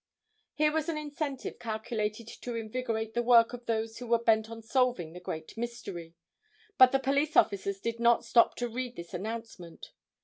[0.55, 4.63] Here was an incentive calculated to invigorate the work of those who were bent on
[4.63, 6.15] solving the great mystery.
[6.79, 9.91] But the police officers did not stop to read this announcement.